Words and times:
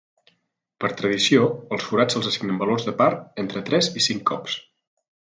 Per 0.83 0.87
tradició, 1.01 1.43
als 1.75 1.85
forats 1.89 2.15
se'ls 2.17 2.29
assignen 2.31 2.57
valors 2.61 2.87
de 2.87 2.93
par 3.01 3.09
entre 3.43 3.63
tres 3.69 3.91
i 4.01 4.03
cinc 4.07 4.25
cops. 4.31 4.57